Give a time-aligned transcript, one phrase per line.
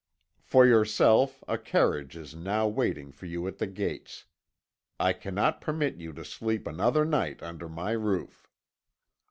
[0.41, 4.25] For yourself a carriage is now waiting for you at the gates.
[4.99, 8.49] I cannot permit you to sleep another night under my roof.'